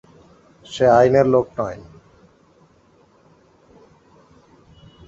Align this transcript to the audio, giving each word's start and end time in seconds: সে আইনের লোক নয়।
সে 0.65 0.85
আইনের 0.97 1.27
লোক 1.33 1.47
নয়। 1.57 1.79